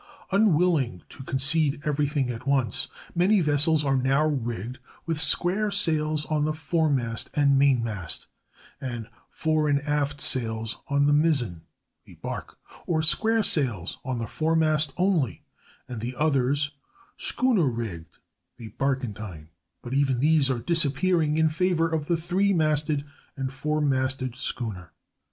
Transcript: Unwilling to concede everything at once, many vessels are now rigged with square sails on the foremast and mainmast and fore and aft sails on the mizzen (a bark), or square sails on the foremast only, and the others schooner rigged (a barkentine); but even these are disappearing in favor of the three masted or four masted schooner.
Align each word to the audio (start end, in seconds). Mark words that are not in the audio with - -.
Unwilling 0.31 1.03
to 1.09 1.21
concede 1.21 1.79
everything 1.85 2.31
at 2.31 2.47
once, 2.47 2.87
many 3.13 3.39
vessels 3.39 3.85
are 3.85 3.95
now 3.95 4.25
rigged 4.25 4.79
with 5.05 5.21
square 5.21 5.69
sails 5.69 6.25
on 6.25 6.43
the 6.43 6.53
foremast 6.53 7.29
and 7.35 7.59
mainmast 7.59 8.25
and 8.81 9.07
fore 9.29 9.69
and 9.69 9.77
aft 9.81 10.19
sails 10.19 10.77
on 10.87 11.05
the 11.05 11.13
mizzen 11.13 11.61
(a 12.07 12.15
bark), 12.15 12.57
or 12.87 13.03
square 13.03 13.43
sails 13.43 13.99
on 14.03 14.17
the 14.17 14.25
foremast 14.25 14.91
only, 14.97 15.43
and 15.87 16.01
the 16.01 16.15
others 16.15 16.71
schooner 17.15 17.67
rigged 17.69 18.17
(a 18.59 18.69
barkentine); 18.69 19.49
but 19.83 19.93
even 19.93 20.19
these 20.19 20.49
are 20.49 20.57
disappearing 20.57 21.37
in 21.37 21.47
favor 21.47 21.87
of 21.87 22.07
the 22.07 22.17
three 22.17 22.53
masted 22.53 23.05
or 23.37 23.47
four 23.49 23.79
masted 23.79 24.35
schooner. 24.35 24.93